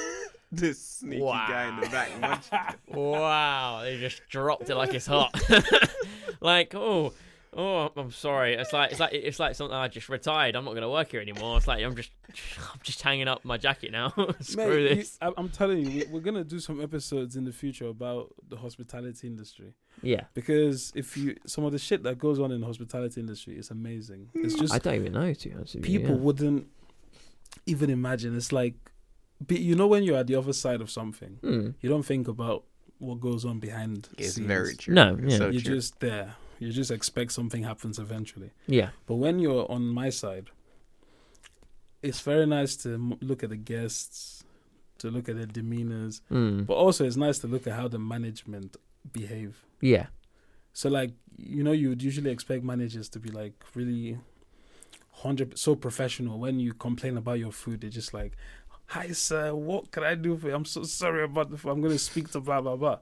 [0.57, 2.79] this sneaky guy in the back.
[2.89, 5.35] wow, they just dropped it like it's hot.
[6.43, 7.15] like, oh,
[7.57, 8.55] oh, I'm sorry.
[8.55, 10.55] It's like it's like it's like something I just retired.
[10.55, 11.57] I'm not gonna work here anymore.
[11.57, 12.11] It's like I'm just
[12.59, 14.13] I'm just hanging up my jacket now.
[14.41, 15.19] Screw Mate, this.
[15.23, 18.59] I, I'm telling you, we- we're gonna do some episodes in the future about the
[18.59, 22.67] hospitality industry Yeah, because if you some of the shit that goes on in the
[22.67, 24.29] hospitality industry is amazing.
[24.35, 24.61] It's mm.
[24.61, 26.21] just I don't even know to be honest with you, people yeah.
[26.21, 26.67] wouldn't
[27.67, 28.37] even imagine.
[28.37, 28.75] It's like,
[29.47, 31.71] be- you know, when you're at the other side of something, Hmm.
[31.81, 32.65] you don't think about
[32.99, 34.09] what goes on behind.
[34.19, 34.47] It's scenes.
[34.47, 34.95] very true.
[34.95, 35.37] No, yeah.
[35.39, 35.75] so You're true.
[35.77, 36.35] just there.
[36.59, 38.51] You just expect something happens eventually.
[38.69, 40.51] Yeah, But when you're on my side,
[42.03, 44.45] it's very nice to look at the guests,
[44.99, 46.63] to look at their demeanors, Hmm.
[46.63, 48.77] but also it's nice to look at how the management
[49.13, 49.65] behave.
[49.81, 50.07] yeah,
[50.75, 54.19] So, like, you know, you would usually expect managers to be like really
[55.11, 56.39] hundred so professional.
[56.39, 58.33] When you complain about your food, they're just like,
[58.93, 60.55] "Hi, sir, what can I do for you?
[60.55, 61.57] I'm so sorry about the.
[61.71, 62.99] I'm going to speak to blah blah blah."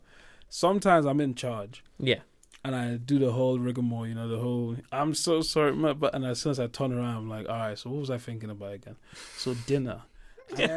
[0.52, 2.22] sometimes I'm in charge Yeah.
[2.64, 6.24] and I do the whole rigmarole, you know, the whole I'm so sorry, but and
[6.24, 8.50] as soon as I turn around, I'm like, all right, so what was I thinking
[8.50, 8.96] about again?
[9.36, 10.02] So dinner.
[10.58, 10.68] and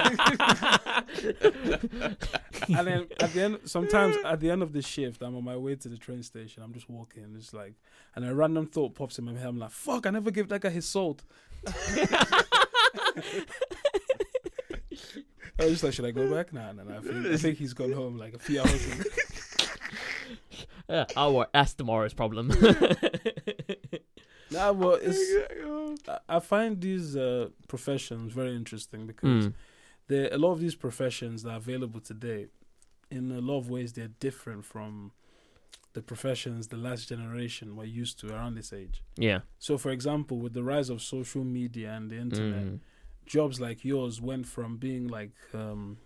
[2.88, 5.74] then at the end, sometimes at the end of the shift, I'm on my way
[5.76, 6.62] to the train station.
[6.62, 7.74] I'm just walking, it's like,
[8.16, 9.48] and a random thought pops in my head.
[9.48, 11.24] I'm like, fuck, I never gave that guy his salt.
[15.60, 16.70] I was just like, should I go back now?
[16.70, 19.04] And then I think, I think he's gone home like a few hours ago.
[20.90, 22.52] Yeah, well, that's tomorrow's problem.
[24.52, 25.20] Nah, well, it's,
[26.08, 29.54] I- I find these uh, professions very interesting because Mm.
[30.08, 32.48] there a lot of these professions that are available today,
[33.10, 35.12] in a lot of ways, they're different from
[35.94, 39.02] the professions the last generation were used to around this age.
[39.18, 39.40] Yeah.
[39.58, 42.80] So, for example, with the rise of social media and the internet, Mm.
[43.26, 45.98] Jobs like yours went from being like um,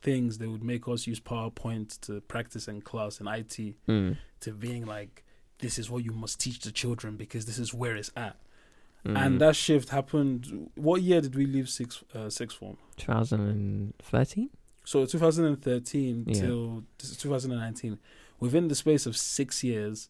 [0.00, 4.16] things that would make us use PowerPoint to practice in class in IT Mm.
[4.40, 5.24] to being like,
[5.58, 8.36] this is what you must teach the children because this is where it's at.
[9.06, 9.16] Mm.
[9.18, 10.70] And that shift happened.
[10.74, 12.76] What year did we leave six uh, sixth form?
[12.96, 14.50] 2013?
[14.84, 16.40] So 2013 Yeah.
[16.40, 17.98] till 2019.
[18.40, 20.08] Within the space of six years,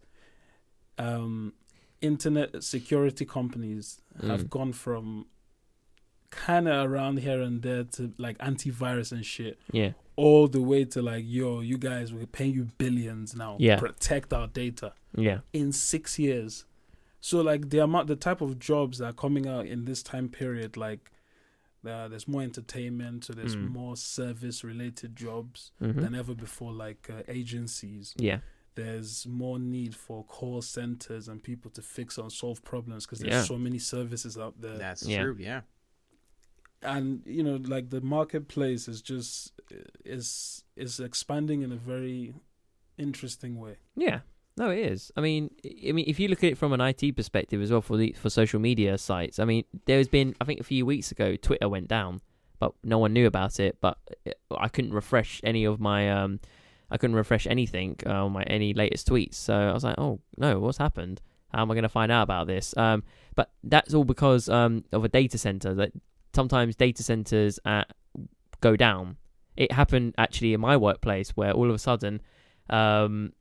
[0.99, 1.53] um,
[2.01, 4.51] internet security companies have Mm.
[4.51, 5.27] gone from
[6.33, 9.93] kind of around here and there to like antivirus and shit, Yeah.
[10.17, 13.57] all the way to like, yo, you guys, we're paying you billions now.
[13.61, 13.79] Yeah.
[13.79, 15.41] Protect our data Yeah.
[15.53, 16.65] in six years.
[17.21, 20.29] So like the amount, the type of jobs that are coming out in this time
[20.29, 21.11] period, like
[21.85, 23.71] uh, there's more entertainment, so there's Mm.
[23.71, 28.15] more service-related jobs hmm than ever before, like uh, agencies.
[28.17, 28.39] Yeah.
[28.77, 33.33] There's more need for call centers and people to fix and solve problems because there's
[33.35, 33.43] Yeah.
[33.43, 34.79] so many services out there.
[34.79, 35.23] That's Yeah.
[35.23, 35.37] true.
[35.39, 35.63] Yeah.
[36.83, 39.53] And you know, like the marketplace is just
[40.05, 42.35] is is expanding in a very
[42.99, 43.77] interesting way.
[43.97, 44.21] Yeah.
[44.57, 45.11] No, it is.
[45.17, 47.81] I mean, I mean, if you look at it from an IT perspective as well
[47.81, 51.11] for the for social media sites, I mean, there's been I think a few weeks
[51.11, 52.21] ago Twitter went down,
[52.59, 53.79] but no one knew about it.
[53.81, 53.97] But
[54.57, 56.41] I couldn't refresh any of my um,
[56.91, 59.35] I couldn't refresh anything uh, my any latest tweets.
[59.35, 61.23] So I was like, oh no, what's happened?
[61.49, 62.77] How am I going to find out about this?
[62.77, 65.73] Um, but that's all because um of a data center.
[65.73, 65.93] That
[66.35, 67.85] sometimes data centers uh,
[68.61, 69.17] go down.
[69.57, 72.21] It happened actually in my workplace where all of a sudden,
[72.71, 73.33] um,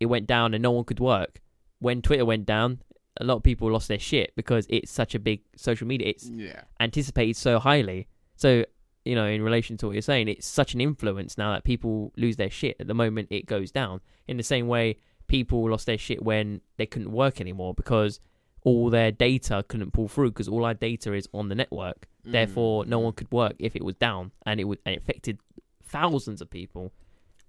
[0.00, 1.40] it went down and no one could work.
[1.78, 2.80] When Twitter went down,
[3.20, 6.08] a lot of people lost their shit because it's such a big social media.
[6.08, 6.62] It's Yeah.
[6.80, 8.08] anticipated so highly.
[8.36, 8.64] So,
[9.04, 12.12] you know, in relation to what you're saying, it's such an influence now that people
[12.16, 14.00] lose their shit at the moment it goes down.
[14.26, 14.96] In the same way,
[15.28, 18.18] people lost their shit when they couldn't work anymore because
[18.62, 22.08] all their data couldn't pull through because all our data is on the network.
[22.24, 23.04] Therefore, no Mm.
[23.04, 25.38] one could work if it was down, and it would and it affected
[25.82, 26.92] thousands of people.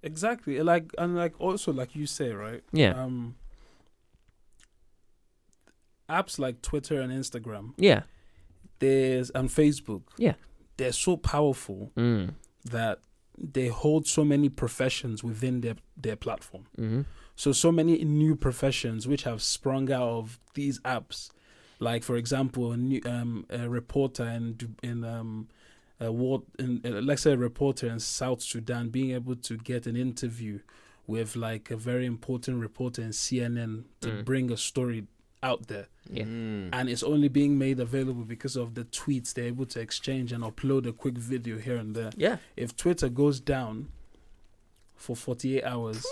[0.03, 0.61] Exactly.
[0.61, 2.63] Like and like also like you say, right?
[2.71, 3.35] Yeah, Um
[6.09, 8.03] apps like Twitter and Instagram, yeah,
[8.79, 10.03] there's and Facebook.
[10.17, 10.33] Yeah.
[10.77, 12.33] They're so powerful mm.
[12.65, 12.99] that
[13.37, 16.65] they hold so many professions within their their platform.
[16.75, 17.01] hmm
[17.35, 21.31] So so many new professions which have sprung out of these apps.
[21.79, 25.47] Like for example, a new um a reporter in in um
[25.99, 29.85] a war in uh, let's say a reporter in South Sudan being able to get
[29.87, 30.59] an interview
[31.07, 34.25] with like a very important reporter in CNN to Mm.
[34.25, 35.05] bring a story
[35.43, 36.23] out there Yeah.
[36.23, 36.69] Mm.
[36.73, 40.43] and it's only being made available because of the tweets they're able to exchange and
[40.43, 43.89] upload a quick video here and there yeah, if twitter goes down
[44.95, 46.03] for 48 hours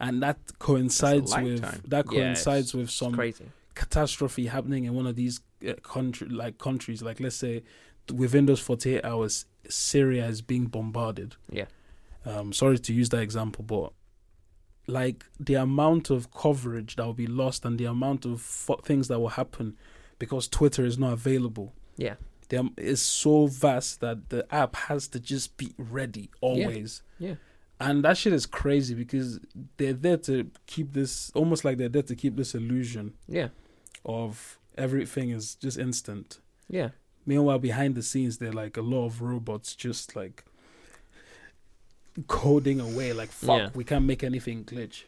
[0.00, 3.44] and that coincides with that coincides it's- with some crazy.
[3.78, 7.00] Catastrophe happening in one of these uh, country like countries.
[7.02, 7.62] Like let's say
[8.12, 11.36] within those 48 hours syria is being bombarded.
[11.50, 11.66] Yeah,
[12.26, 13.92] um sorry to use that example but
[14.86, 19.08] like the amount of coverage that will be lost and the amount of fu- things
[19.08, 19.76] that will happen
[20.18, 21.72] because twitter is not available.
[21.96, 22.14] Yeah,
[22.48, 27.02] the, am- is so vast that the app has to just be ready always.
[27.18, 27.34] Yeah,
[27.80, 29.38] and that shit is crazy because
[29.76, 33.12] they're there to keep this almost like they're there to keep this illusion.
[33.28, 33.48] Yeah,
[34.04, 36.38] of everything is just instant.
[36.68, 36.90] yeah.
[37.26, 40.44] Meanwhile, behind the scenes, they're like a lot of robots just like
[42.26, 43.12] coding away.
[43.12, 43.70] Like fuck, Yeah.
[43.74, 45.04] we can't make anything glitch.